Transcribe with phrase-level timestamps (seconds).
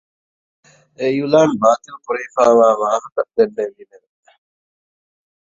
[0.97, 4.07] އެ އިއުލާން ބާތިލްކުރެވިފައިވާ ވާހަކަ ދެންނެވީމެވެ.